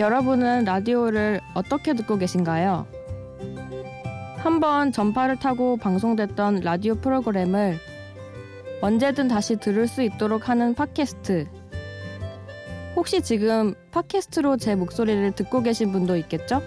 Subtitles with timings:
[0.00, 2.86] 여러분은 라디오를 어떻게 듣고 계신가요?
[4.38, 7.78] 한번 전파를 타고 방송됐던 라디오 프로그램을
[8.80, 11.46] 언제든 다시 들을 수 있도록 하는 팟캐스트.
[12.96, 16.62] 혹시 지금 팟캐스트로 제 목소리를 듣고 계신 분도 있겠죠?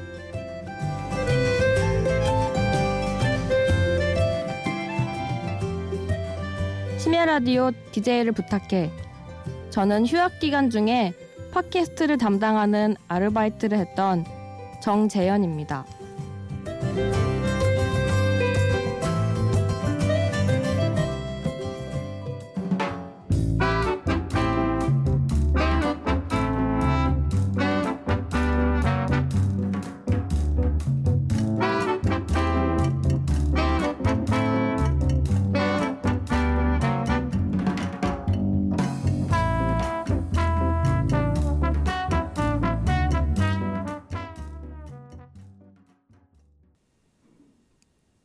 [6.99, 8.91] 심야 라디오 DJ를 부탁해.
[9.71, 11.15] 저는 휴학 기간 중에
[11.53, 14.25] 팟캐스트를 담당하는 아르바이트를 했던
[14.81, 15.85] 정재현입니다.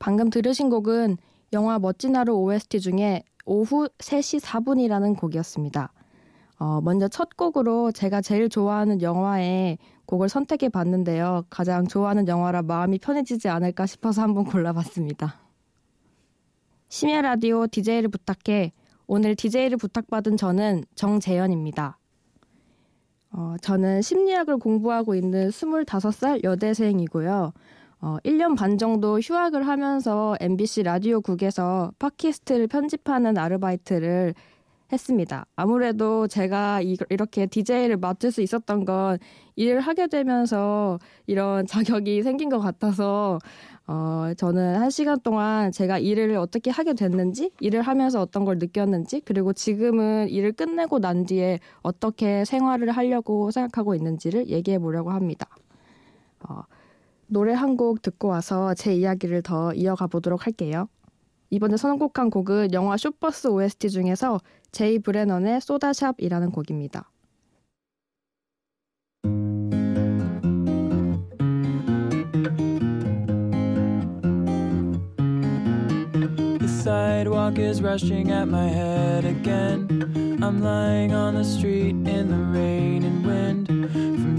[0.09, 1.19] 방금 들으신 곡은
[1.53, 5.93] 영화 멋진 하루 OST 중에 오후 3시 4분이라는 곡이었습니다.
[6.59, 11.45] 어, 먼저 첫 곡으로 제가 제일 좋아하는 영화의 곡을 선택해 봤는데요.
[11.51, 15.35] 가장 좋아하는 영화라 마음이 편해지지 않을까 싶어서 한번 골라봤습니다.
[16.89, 18.73] 심야 라디오 DJ를 부탁해
[19.07, 21.99] 오늘 DJ를 부탁받은 저는 정재현입니다.
[23.33, 27.53] 어, 저는 심리학을 공부하고 있는 25살 여대생이고요.
[28.01, 34.35] 어, 1년 반 정도 휴학을 하면서 MBC 라디오국에서 팟캐스트를 편집하는 아르바이트를
[34.93, 35.45] 했습니다.
[35.57, 39.19] 아무래도 제가 이, 렇게 DJ를 맡을 수 있었던 건
[39.57, 43.39] 일을 하게 되면서 이런 자격이 생긴 것 같아서
[43.87, 49.23] 어, 저는 한 시간 동안 제가 일을 어떻게 하게 됐는지, 일을 하면서 어떤 걸 느꼈는지,
[49.25, 55.49] 그리고 지금은 일을 끝내고 난 뒤에 어떻게 생활을 하려고 생각하고 있는지를 얘기해 보려고 합니다.
[56.41, 56.63] 어,
[57.29, 60.89] 노래 한 곡 듣고 와서 제 이야기를 더 이어가 보도록 할게요.
[61.51, 64.41] 이번에 선곡한 곡은 영화 슈퍼스 OST 중에서
[64.73, 67.11] 제이 브레넌의 소다샵이라는 곡입니다.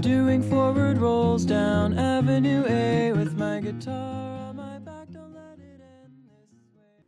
[0.00, 5.12] From doing forward rolls down Avenue A with my guitar on my back.
[5.12, 7.04] Don't let it end this way.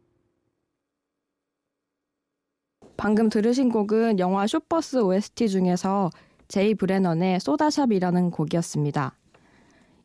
[2.99, 6.11] 방금 들으신 곡은 영화 쇼버스 OST 중에서
[6.49, 9.17] 제이 브레넌의 소다샵이라는 곡이었습니다.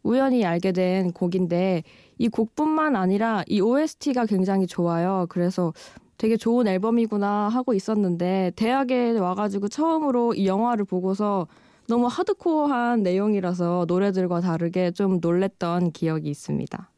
[0.04, 1.84] 우연히 알게 된 곡인데
[2.18, 5.26] 이 곡뿐만 아니라 이 OST가 굉장히 좋아요.
[5.28, 5.74] 그래서
[6.18, 11.48] 되게 좋은 앨범이구나 하고 있었는데 대학에 와가지고 처음으로 이 영화를 보고서
[11.88, 16.92] 너무 하드코어한 내용이라서 노래들과 다르게 좀 놀랬던 기억이 있습니다.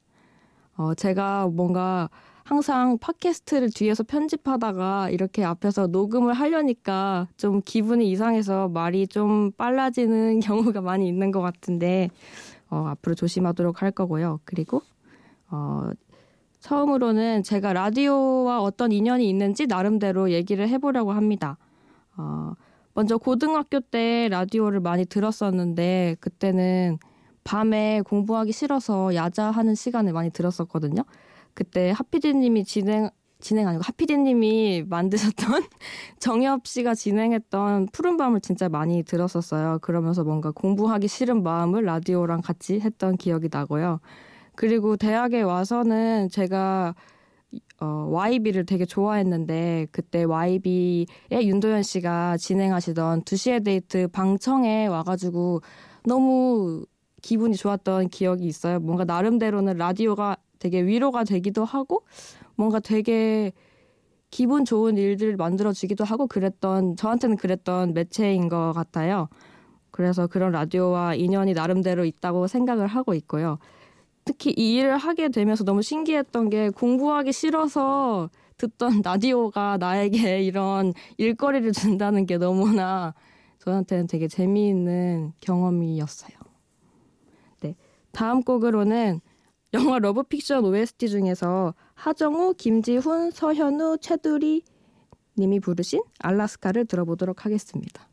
[0.78, 2.10] 어, 제가 뭔가
[2.44, 10.82] 항상 팟캐스트를 뒤에서 편집하다가 이렇게 앞에서 녹음을 하려니까 좀 기분이 이상해서 말이 좀 빨라지는 경우가
[10.82, 12.10] 많이 있는 것 같은데
[12.72, 14.40] 어, 앞으로 조심하도록 할 거고요.
[14.46, 14.82] 그리고
[15.52, 15.92] 어,
[16.62, 21.60] 처음으로는 제가 라디오와 어떤 인연이 있는지 나름대로 얘기를 해보려고 합니다.
[22.18, 22.54] 어,
[23.00, 26.98] 먼저 고등학교 때 라디오를 많이 들었었는데 그때는
[27.46, 31.04] 밤에 공부하기 싫어서 야자하는 시간에 많이 들었었거든요.
[31.54, 33.10] 그때 하피디님이 진행
[33.40, 35.64] 진행 아니고 하피디님이 만드셨던
[36.20, 39.80] 정엽 씨가 진행했던 푸른 밤을 진짜 많이 들었었어요.
[39.82, 44.02] 그러면서 뭔가 공부하기 싫은 마음을 라디오랑 같이 했던 기억이 나고요.
[44.56, 46.96] 그리고 대학에 와서는 제가
[47.82, 55.62] 어, YB를 되게 좋아했는데 그때 YB의 윤도현 씨가 진행하시던 2시의 데이트 방청에 와가지고
[56.06, 56.86] 너무
[57.22, 58.80] 기분이 좋았던 기억이 있어요.
[58.80, 62.04] 뭔가 나름대로는 라디오가 되게 위로가 되기도 하고
[62.56, 63.54] 뭔가 되게
[64.32, 69.30] 기분 좋은 일들을 만들어주기도 하고 그랬던 저한테는 그랬던 매체인 것 같아요.
[69.92, 73.58] 그래서 그런 라디오와 인연이 나름대로 있다고 생각을 하고 있고요.
[74.30, 81.72] 특히 이 일을 하게 되면서 너무 신기했던 게 공부하기 싫어서 듣던 라디오가 나에게 이런 일거리를
[81.72, 83.16] 준다는 게 너무나
[83.58, 86.38] 저한테는 되게 재미있는 경험이었어요.
[87.62, 87.76] 네.
[88.12, 89.20] 다음 곡으로는
[89.74, 94.62] 영화 러브픽션 OST 중에서 하정우, 김지훈, 서현우, 최두리
[95.40, 98.08] 님이 부르신 알라스카를 들어보도록 하겠습니다.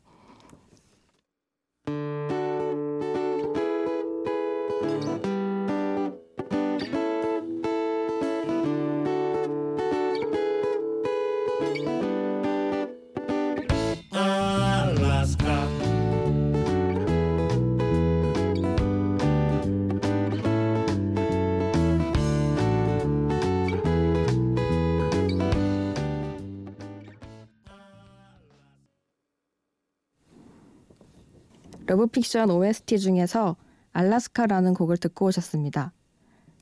[31.87, 33.55] 러브픽션 OST 중에서
[33.93, 35.93] 알라스카라는 곡을 듣고 오셨습니다.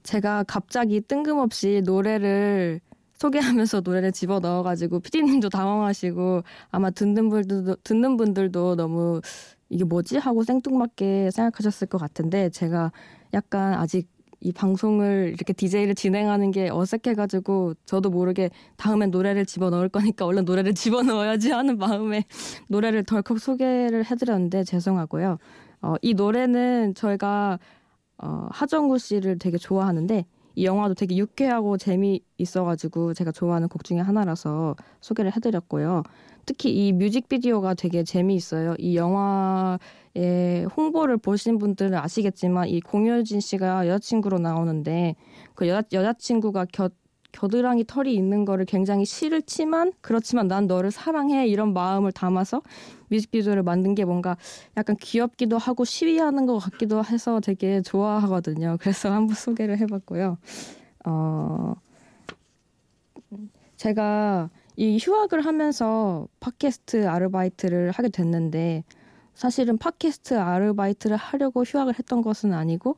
[0.03, 2.79] 제가 갑자기 뜬금없이 노래를
[3.15, 9.21] 소개하면서 노래를 집어 넣어가지고 피디님도 당황하시고 아마 듣는 분들도 듣는 분들도 너무
[9.69, 12.91] 이게 뭐지 하고 생뚱맞게 생각하셨을 것 같은데 제가
[13.33, 14.07] 약간 아직
[14.39, 20.45] 이 방송을 이렇게 DJ를 진행하는 게 어색해가지고 저도 모르게 다음엔 노래를 집어 넣을 거니까 얼른
[20.45, 22.23] 노래를 집어 넣어야지 하는 마음에
[22.69, 25.37] 노래를 덜컥 소개를 해드렸는데 죄송하고요.
[25.81, 27.59] 어, 이 노래는 저희가
[28.17, 34.75] 어, 하정우 씨를 되게 좋아하는데 이 영화도 되게 유쾌하고 재미있어가지고 제가 좋아하는 곡 중에 하나라서
[35.01, 36.03] 소개를 해드렸고요.
[36.45, 38.75] 특히 이 뮤직비디오가 되게 재미있어요.
[38.77, 45.15] 이 영화의 홍보를 보신 분들은 아시겠지만 이 공효진 씨가 여자친구로 나오는데
[45.55, 46.93] 그 여자, 여자친구가 곁
[47.35, 52.61] 겨드랑이 털이 있는 거를 굉장히 싫지만 그렇지만 난 너를 사랑해 이런 마음을 담아서
[53.09, 54.37] 뮤직비디오를 만든 게 뭔가
[54.77, 58.77] 약간 귀엽기도 하고 시위하는 것 같기도 해서 되게 좋아하거든요.
[58.79, 60.37] 그래서 한번 소개를 해봤고요.
[61.05, 61.75] 어
[63.75, 68.83] 제가 이 휴학을 하면서 팟캐스트 아르바이트를 하게 됐는데
[69.33, 72.97] 사실은 팟캐스트 아르바이트를 하려고 휴학을 했던 것은 아니고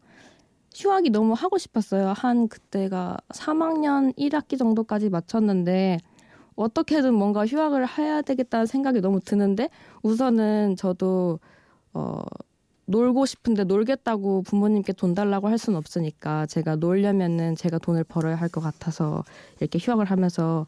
[0.75, 2.09] 휴학이 너무 하고 싶었어요.
[2.09, 5.97] 한 그때가 3학년 1학기 정도까지 마쳤는데
[6.55, 9.69] 어떻게든 뭔가 휴학을 해야 되겠다는 생각이 너무 드는데
[10.03, 11.39] 우선은 저도
[11.93, 12.21] 어
[12.85, 18.49] 놀고 싶은데 놀겠다고 부모님께 돈 달라고 할 수는 없으니까 제가 놀려면은 제가 돈을 벌어야 할
[18.49, 19.23] 것 같아서
[19.59, 20.67] 이렇게 휴학을 하면서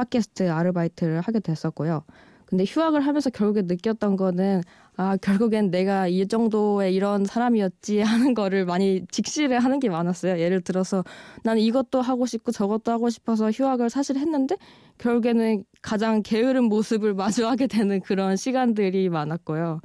[0.00, 2.04] 팟캐스트 아르바이트를 하게 됐었고요.
[2.46, 4.62] 근데 휴학을 하면서 결국에 느꼈던 거는
[4.96, 10.40] 아 결국엔 내가 이 정도의 이런 사람이었지 하는 거를 많이 직시를 하는 게 많았어요.
[10.40, 11.04] 예를 들어서
[11.44, 14.56] 나는 이것도 하고 싶고 저것도 하고 싶어서 휴학을 사실 했는데
[14.98, 19.80] 결국에는 가장 게으른 모습을 마주하게 되는 그런 시간들이 많았고요.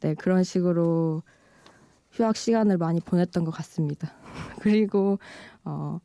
[0.00, 1.22] 네 그런 식으로
[2.12, 4.12] 휴학 시간을 많이 보냈던 것 같습니다.
[4.60, 5.18] 그리고
[5.64, 5.98] 어.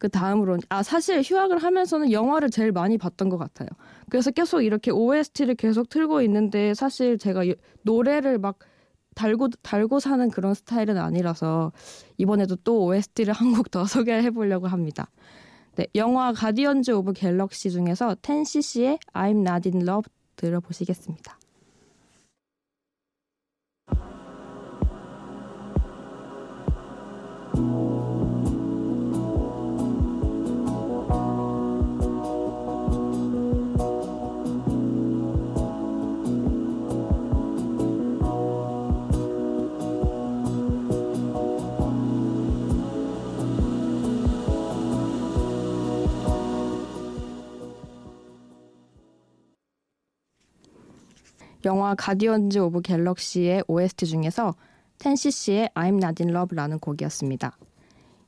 [0.00, 3.68] 그 다음으로 아 사실 휴학을 하면서는 영화를 제일 많이 봤던 것 같아요.
[4.10, 7.42] 그래서 계속 이렇게 OST를 계속 틀고 있는데 사실 제가
[7.82, 8.58] 노래를 막
[9.14, 11.72] 달고 달고 사는 그런 스타일은 아니라서
[12.18, 15.10] 이번에도 또 OST를 한 곡 더 소개해 보려고 합니다.
[15.76, 21.39] 네, 영화 가디언즈 오브 갤럭시 중에서 10cc의 I'm Not in Love 들어보시겠습니다.
[51.64, 54.54] 영화 가디언즈 오브 갤럭시의 OST 중에서
[54.98, 57.56] 텐시씨의 I'm Not in Love라는 곡이었습니다.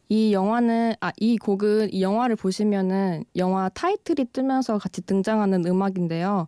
[0.08, 6.46] 이 영화는 아 이 곡은 이 영화를 보시면은 영화 타이틀이 뜨면서 같이 등장하는 음악인데요.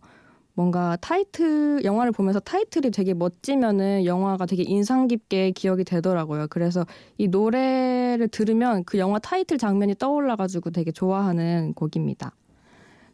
[0.53, 6.47] 뭔가 타이틀 영화를 보면서 타이틀이 되게 멋지면은 영화가 되게 인상 깊게 기억이 되더라고요.
[6.49, 6.85] 그래서
[7.17, 12.31] 이 노래를 들으면 그 영화 타이틀 장면이 떠올라 가지고 되게 좋아하는 곡입니다.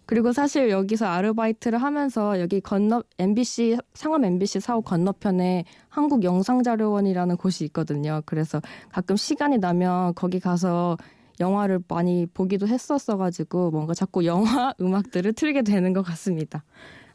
[0.06, 7.64] 그리고 사실 여기서 아르바이트를 하면서 여기 건너 MBC 상암 MBC 사옥 건너편에 한국 영상자료원이라는 곳이
[7.66, 8.22] 있거든요.
[8.26, 10.98] 그래서 가끔 시간이 나면 거기 가서
[11.40, 16.64] 영화를 많이 보기도 했었어 가지고 뭔가 자꾸 영화 음악들을 틀게 되는 것 같습니다.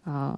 [0.04, 0.34] 어,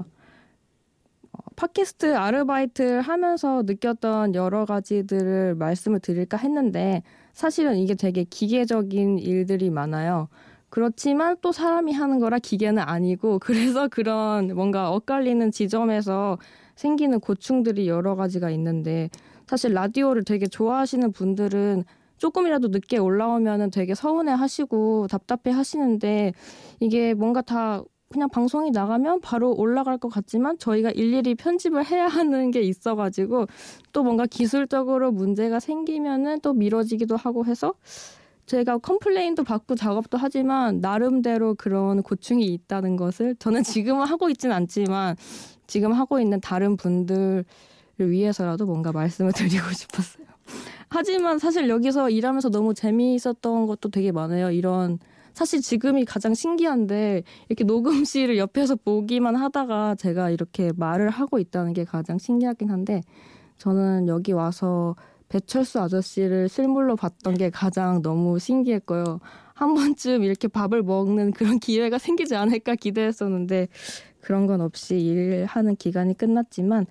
[1.57, 7.03] 팟캐스트 아르바이트 하면서 느꼈던 여러 가지들을 말씀을 드릴까 했는데
[7.33, 10.29] 사실은 이게 되게 기계적인 일들이 많아요.
[10.71, 16.39] 그렇지만 또 사람이 하는 거라 기계는 아니고 그래서 그런 뭔가 엇갈리는 지점에서
[16.77, 19.11] 생기는 고충들이 여러 가지가 있는데
[19.47, 21.85] 사실 라디오를 되게 좋아하시는 분들은
[22.19, 26.33] 조금이라도 늦게 올라오면은 되게 서운해 하시고 답답해 하시는데
[26.81, 32.51] 이게 뭔가 다 그냥 방송이 나가면 바로 올라갈 것 같지만 저희가 일일이 편집을 해야 하는
[32.51, 33.47] 게 있어가지고
[33.93, 37.75] 또 뭔가 기술적으로 문제가 생기면은 또 미뤄지기도 하고 해서
[38.49, 45.17] 제가 컴플레인도 받고 작업도 하지만 나름대로 그런 고충이 있다는 것을 저는 지금은 하고 있지는 않지만
[45.67, 47.45] 지금 하고 있는 다른 분들을
[47.99, 50.27] 위해서라도 뭔가 말씀을 드리고 싶었어요.
[50.89, 54.51] 하지만 사실 여기서 일하면서 너무 재미있었던 것도 되게 많아요.
[54.51, 54.99] 이런
[55.35, 61.85] 사실 지금이 가장 신기한데 이렇게 녹음실을 옆에서 보기만 하다가 제가 이렇게 말을 하고 있다는 게
[61.85, 63.03] 가장 신기하긴 한데
[63.59, 64.97] 저는 여기 와서
[65.29, 69.21] 배철수 아저씨를 실물로 봤던 게 가장 너무 신기했고요.
[69.55, 73.69] 한 번쯤 이렇게 밥을 먹는 그런 기회가 생기지 않을까 기대했었는데
[74.21, 76.87] 그런 건 없이 일하는 기간이 끝났지만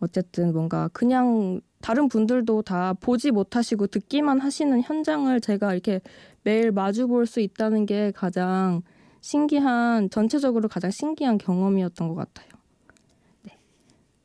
[0.00, 6.00] 어쨌든 뭔가 그냥 다른 분들도 다 보지 못하시고 듣기만 하시는 현장을 제가 이렇게
[6.42, 8.82] 매일 마주 볼 수 있다는 게 가장
[9.22, 12.48] 신기한 전체적으로 가장 신기한 경험이었던 것 같아요.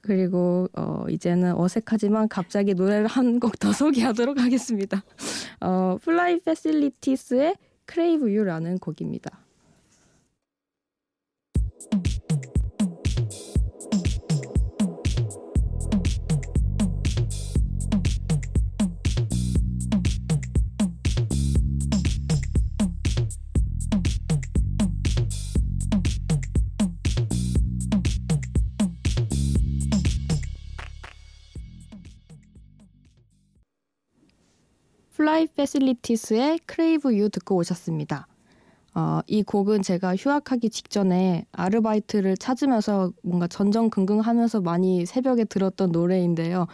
[0.08, 0.16] 네.
[0.16, 5.04] 그리고 어, 이제는 어색하지만 갑자기 노래를 한 곡 더 소개하도록 하겠습니다.
[5.62, 9.40] 어, Flight Facilities의 Crave You라는 곡입니다.
[12.04, 12.15] 플
[35.36, 38.25] 라이 Facilities의 Crave You 듣고 오셨습니다.
[38.94, 46.68] 어, 이 곡은 제가 휴학하기 직전에 아르바이트를 찾으면서 뭔가 전전긍긍하면서 많이 새벽에 들었던 노래인데요.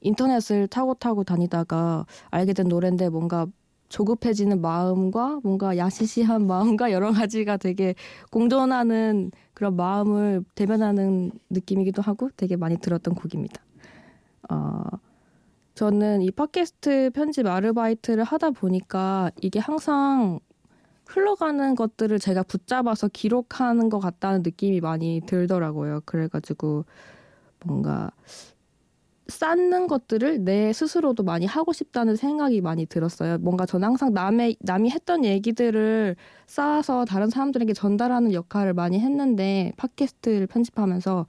[0.00, 3.48] 인터넷을 타고 타고 다니다가 알게 된 노래인데 뭔가
[3.88, 6.46] 조급해지는 마음과 뭔가 야시시한
[6.78, 7.96] 마음과 여러 가지가 되게
[8.30, 13.60] 공존하는 그런 마음을 대변하는 느낌이기도 하고 되게 많이 들었던 곡입니다.
[14.50, 14.84] 어,
[15.74, 20.38] 저는 이 팟캐스트 편집 아르바이트를 하다 보니까 이게 항상
[21.06, 26.02] 흘러가는 것들을 제가 붙잡아서 기록하는 것 같다는 느낌이 많이 들더라고요.
[26.04, 26.84] 그래가지고
[27.64, 28.10] 뭔가
[29.26, 33.38] 쌓는 것들을 내 스스로도 많이 하고 싶다는 생각이 많이 들었어요.
[33.38, 36.14] 뭔가 저는 항상 남의 남이 했던 얘기들을
[36.46, 41.26] 쌓아서 다른 사람들에게 전달하는 역할을 많이 했는데 팟캐스트를 편집하면서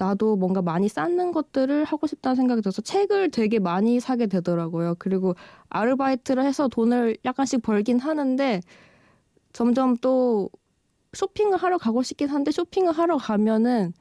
[0.00, 4.94] 나도 뭔가 많이 쌓는 것들을 하고 싶다는 생각이 들어서 책을 되게 많이 사게 되더라고요.
[4.98, 5.34] 그리고
[5.68, 8.62] 아르바이트를 해서 돈을 약간씩 벌긴 하는데
[9.52, 10.48] 점점 또
[11.12, 13.92] 쇼핑을 하러 가고 싶긴 한데 쇼핑을 하러 가면은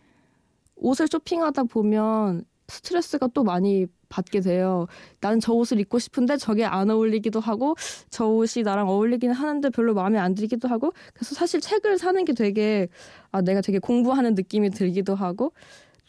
[0.77, 4.87] 옷을 쇼핑하다 보면 스트레스가 또 많이 받게 돼요.
[5.19, 7.75] 나는 저 옷을 입고 싶은데 저게 안 어울리기도 하고
[8.09, 12.31] 저 옷이 나랑 어울리긴 하는데 별로 마음에 안 들기도 하고 그래서 사실 책을 사는 게
[12.31, 12.87] 되게
[13.31, 15.51] 아 내가 되게 공부하는 느낌이 들기도 하고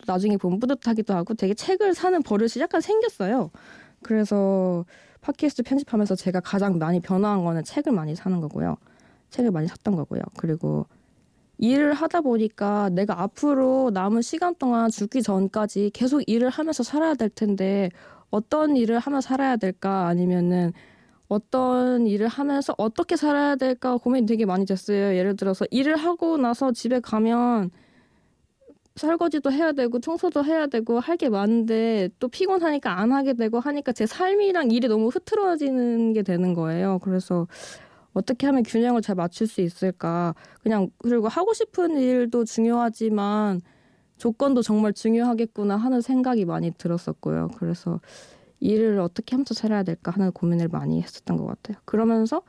[0.06, 3.50] 나중에 보면 뿌듯하기도 하고 되게 책을 사는 버릇이 약간 생겼어요.
[4.02, 4.84] 그래서
[5.20, 8.76] 팟캐스트 편집하면서 제가 가장 많이 변화한 거는 책을 많이 사는 거고요.
[9.30, 10.22] 책을 많이 샀던 거고요.
[10.36, 10.86] 그리고
[11.58, 17.28] 일을 하다 보니까 내가 앞으로 남은 시간 동안 죽기 전까지 계속 일을 하면서 살아야 될
[17.28, 17.90] 텐데
[18.30, 20.72] 어떤 일을 하며 살아야 될까 아니면은
[21.28, 25.14] 어떤 일을 하면서 어떻게 살아야 될까 고민이 되게 많이 됐어요.
[25.14, 27.70] 예를 들어서 일을 하고 나서 집에 가면
[29.00, 33.92] 설거지도 해야 되고 청소도 해야 되고 할 게 많은데 또 피곤하니까 안 하게 되고 하니까
[33.92, 36.98] 제 삶이랑 일이 너무 흐트러지는 게 되는 거예요.
[37.02, 37.46] 그래서
[38.14, 40.34] 어떻게 하면 균형을 잘 맞출 수 있을까?
[40.62, 43.60] 그냥 그리고 하고 싶은 일도 중요하지만
[44.18, 47.48] 조건도 정말 중요하겠구나 하는 생각이 많이 들었었고요.
[47.58, 48.00] 그래서
[48.60, 51.78] 일을 어떻게 하면서 살아야 될까 하는 고민을 많이 했었던 것 같아요.
[51.84, 52.42] 그러면서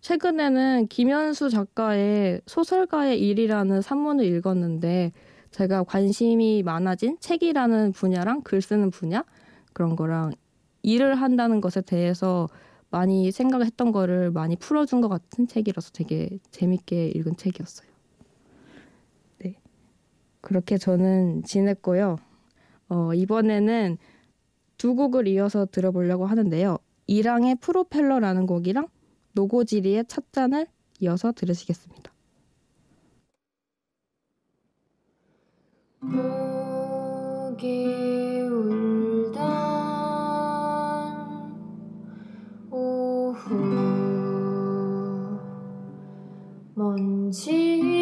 [0.00, 5.12] 최근에는 김현수 작가의 소설가의 일이라는 산문을 읽었는데
[5.56, 9.24] 제가 관심이 많아진 책이라는 분야랑 글 쓰는 분야
[9.72, 10.34] 그런 거랑
[10.82, 12.46] 일을 한다는 것에 대해서
[12.90, 17.88] 많이 생각을 했던 거를 많이 풀어준 것 같은 책이라서 되게 재밌게 읽은 책이었어요.
[19.38, 19.56] 네.
[20.42, 22.18] 그렇게 저는 지냈고요.
[22.90, 23.96] 어, 이번에는
[24.76, 26.76] 두 곡을 이어서 들어보려고 하는데요.
[27.06, 28.88] 이랑의 프로펠러라는 곡이랑
[29.32, 30.66] 노고지리의 찻잔을
[31.00, 32.12] 이어서 들으시겠습니다.
[36.08, 37.66] 목이
[38.40, 39.40] 울던
[42.70, 43.54] 오후
[46.74, 47.95] 먼지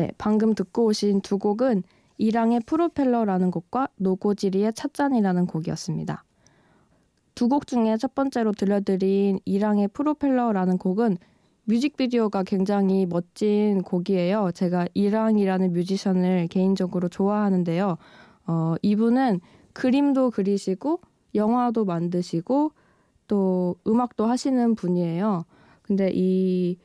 [0.00, 1.82] 네, 방금 듣고 오신 두 곡은
[2.16, 6.24] 이랑의 프로펠러라는 곡과 노고지리의 찻잔이라는 곡이었습니다.
[7.34, 11.18] 두 곡 중에 첫 번째로 들려드린 이랑의 프로펠러라는 곡은
[11.64, 14.52] 뮤직비디오가 굉장히 멋진 곡이에요.
[14.54, 17.98] 제가 이랑이라는 뮤지션을 개인적으로 좋아하는데요.
[18.46, 19.40] 어, 이분은
[19.74, 21.00] 그림도 그리시고
[21.34, 22.72] 영화도 만드시고
[23.28, 25.44] 또 음악도 하시는 분이에요.
[25.82, 26.78] 근데 이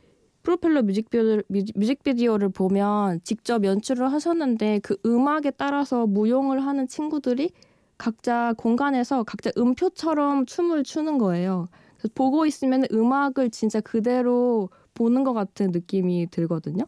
[0.45, 7.49] 프로펠러 뮤직비디오를, 뮤직비디오를 보면 직접 연출을 하셨는데 그 음악에 따라서 무용을 하는 친구들이
[7.97, 11.65] 각자 공간에서 각자 음표처럼 춤을 추는 거예요.
[12.13, 16.83] 보고 있으면 음악을 진짜 그대로 보는 것 같은 느낌이 들거든요.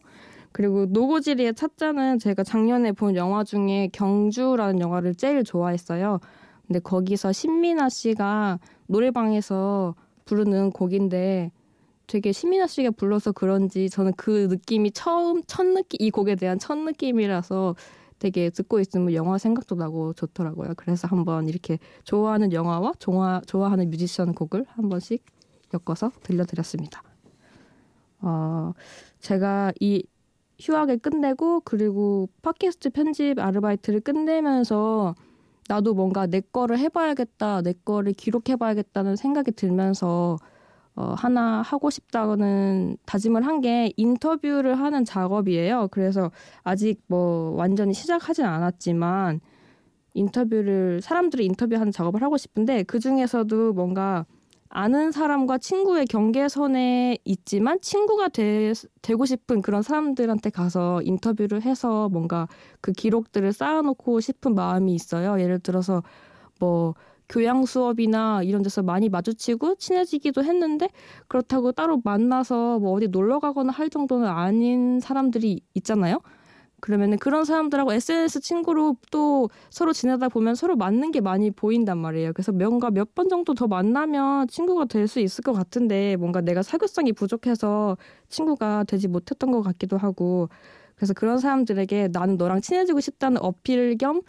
[0.52, 6.20] 그리고 노고지리의 차자는 제가 작년에 본 영화 중에 경주라는 영화를 제일 좋아했어요.
[6.68, 9.96] 근데 거기서 신민아 씨가 노래방에서
[10.26, 11.50] 부르는 곡인데
[12.08, 16.76] 되게 신민아 씨가 불러서 그런지 저는 그 느낌이 처음 첫 느낌 이 곡에 대한 첫
[16.76, 17.76] 느낌이라서
[18.18, 20.72] 되게 듣고 있으면 영화 생각도 나고 좋더라고요.
[20.76, 25.22] 그래서 한번 이렇게 좋아하는 영화와 좋아, 좋아하는 뮤지션 곡을 한 번씩
[25.72, 27.02] 엮어서 들려드렸습니다.
[28.22, 28.72] 어,
[29.20, 30.02] 제가 이
[30.58, 35.14] 휴학을 끝내고 그리고 팟캐스트 편집 아르바이트를 끝내면서
[35.68, 40.38] 나도 뭔가 내 거를 해봐야겠다, 내 거를 기록해봐야겠다는 생각이 들면서
[40.98, 45.88] 어, 하나 하고 싶다는 다짐을 한 게 인터뷰를 하는 작업이에요.
[45.90, 46.30] 그래서
[46.62, 49.40] 아직 뭐 완전히 시작하진 않았지만
[50.14, 54.26] 인터뷰를 사람들이 인터뷰하는 작업을 하고 싶은데 그 중에서도 뭔가
[54.70, 62.48] 아는 사람과 친구의 경계선에 있지만 친구가 되, 되고 싶은 그런 사람들한테 가서 인터뷰를 해서 뭔가
[62.80, 65.40] 그 기록들을 쌓아놓고 싶은 마음이 있어요.
[65.40, 66.02] 예를 들어서
[66.60, 66.94] 뭐
[67.28, 70.88] 교양 수업이나 이런 데서 많이 마주치고 친해지기도 했는데
[71.28, 76.20] 그렇다고 따로 만나서 뭐 어디 놀러 가거나 할 정도는 아닌 사람들이 있잖아요.
[76.80, 82.32] 그러면은 그런 사람들하고 SNS 친구로 또 서로 지내다 보면 서로 맞는 게 많이 보인단 말이에요.
[82.32, 86.62] 그래서 뭔가 몇 번 정도 더 만나면 친구가 될 수 있을 것 같은데 뭔가 내가
[86.62, 87.96] 사교성이 부족해서
[88.28, 90.48] 친구가 되지 못했던 것 같기도 하고
[90.94, 94.22] 그래서 그런 사람들에게 나는 너랑 친해지고 싶다는 어필 겸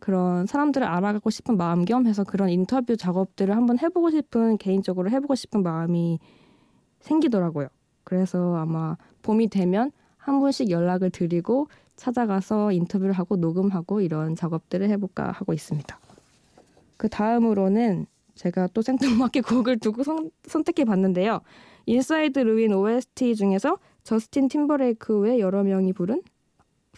[0.00, 5.34] 그런 사람들을 알아가고 싶은 마음 겸 해서 그런 인터뷰 작업들을 한번 해보고 싶은 개인적으로 해보고
[5.34, 6.18] 싶은 마음이
[7.00, 7.68] 생기더라고요.
[8.04, 15.32] 그래서 아마 봄이 되면 한 분씩 연락을 드리고 찾아가서 인터뷰를 하고 녹음하고 이런 작업들을 해볼까
[15.32, 15.98] 하고 있습니다.
[16.96, 20.30] 그 다음으로는 제가 또 생뚱맞게 곡을 두고 선,
[20.64, 21.40] 택해 봤는데요.
[21.86, 26.22] 인사이드 르윈 OST 중에서 저스틴 팀버레이크 외 여러 명이 부른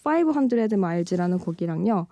[0.05, 2.07] 500 Miles라는 곡이랑요.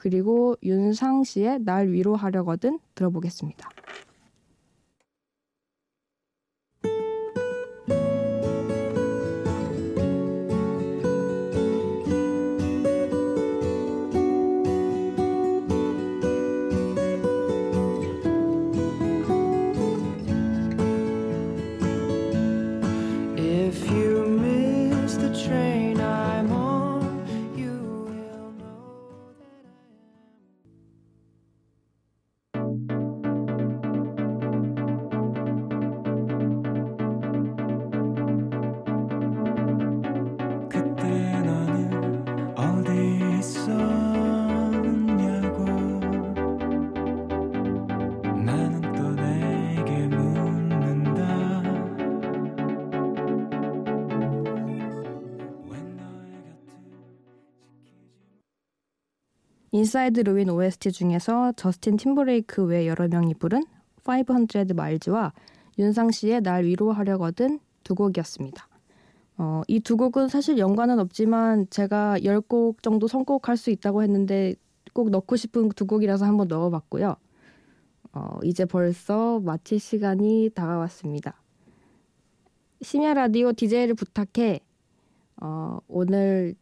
[0.00, 3.68] 그리고 윤상 씨의 날 위로하려거든 들어보겠습니다.
[59.72, 63.62] 인사이드 르윈 OST 중에서 저스틴 팀버레이크 외 여러 명이 부른
[64.04, 65.32] 500 Miles와
[65.78, 68.68] 윤상 씨의 날 위로하려거든 두 곡이었습니다.
[69.38, 74.54] 어, 이 두 곡은 사실 연관은 없지만 제가 10곡 정도 선곡할 수 있다고 했는데
[74.92, 77.16] 꼭 넣고 싶은 두 곡이라서 한번 넣어봤고요.
[78.12, 81.40] 어, 이제 벌써 마칠 시간이 다가왔습니다.
[82.82, 84.60] 심야 라디오 DJ를 부탁해.
[85.40, 86.54] 어, 오늘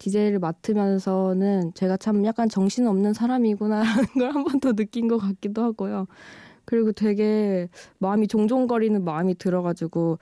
[0.00, 6.06] DJ를 맡으면서는 제가 참 약간 정신없는 사람이구나라는 걸 한 번 더 느낀 것 같기도 하고요.
[6.64, 10.18] 그리고 되게 마음이 종종거리는 마음이 들어가지고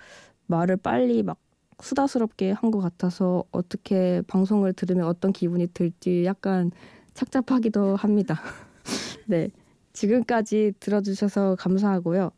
[0.48, 1.38] 말을 빨리 막
[1.82, 6.70] 수다스럽게 한 것 같아서 어떻게 방송을 들으면 어떤 기분이 들지 약간
[7.14, 8.40] 착잡하기도 합니다.
[9.26, 9.48] 네.
[9.92, 12.30] 지금까지 들어주셔서 감사하고요.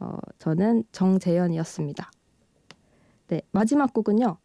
[0.00, 2.10] 어, 저는 정재현이었습니다.
[3.28, 3.42] 네.
[3.52, 4.36] 마지막 곡은요.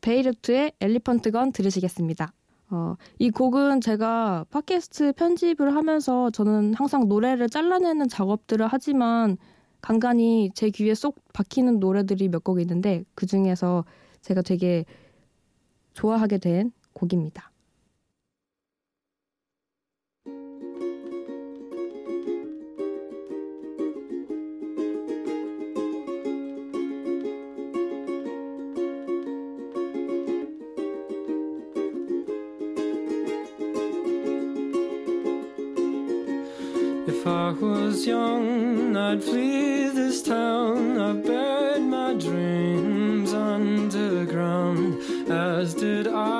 [0.00, 2.32] 베이르트의 엘리펀트건 들으시겠습니다.
[2.70, 9.38] 어, 이 곡은 제가 팟캐스트 편집을 하면서 저는 항상 노래를 잘라내는 작업들을 하지만
[9.80, 13.84] 간간히 제 귀에 쏙 박히는 노래들이 몇 곡 있는데 그 중에서
[14.20, 14.84] 제가 되게
[15.94, 17.50] 좋아하게 된 곡입니다.
[37.60, 40.98] Was young, I'd flee this town.
[40.98, 46.37] I buried my dreams underground, as did I.